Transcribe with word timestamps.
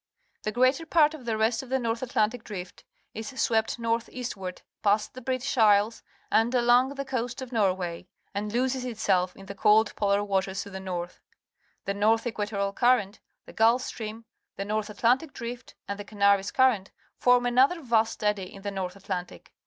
The 0.41 0.51
greater 0.51 0.87
part 0.87 1.13
of 1.13 1.25
the 1.25 1.37
rest 1.37 1.61
of 1.61 1.69
the 1.69 1.77
Nor 1.77 1.93
th 1.95 2.01
Atlantic 2.09 2.43
Drift 2.43 2.83
is 3.13 3.39
swept 3.39 3.77
north 3.77 4.09
eastward 4.11 4.63
past 4.81 5.13
the 5.13 5.21
British 5.21 5.55
Isle 5.59 5.89
s 5.89 6.01
and 6.31 6.55
a 6.55 6.61
long 6.63 6.95
thp 6.95 7.05
pnnst, 7.05 7.45
_of 7.45 7.51
..Norway 7.51 8.07
and 8.33 8.51
loses 8.51 8.83
itself 8.83 9.35
in 9.35 9.45
the 9.45 9.53
cold 9.53 9.95
polar 9.95 10.23
waters 10.23 10.63
to 10.63 10.71
the 10.71 10.79
north. 10.79 11.21
The 11.85 11.93
North 11.93 12.25
Equatorial 12.25 12.73
Current, 12.73 13.19
the 13.45 13.53
Gulf 13.53 13.83
Stream, 13.83 14.25
the 14.55 14.65
North 14.65 14.89
Atlantic 14.89 15.33
Drift, 15.33 15.75
and 15.87 15.99
the 15.99 16.03
Canaries 16.03 16.49
Current 16.49 16.89
form 17.19 17.45
another 17.45 17.79
vast 17.79 18.23
eddy 18.23 18.51
in_ 18.51 18.63
the 18.63 18.71
North 18.71 18.95
Atlantic. 18.95 19.53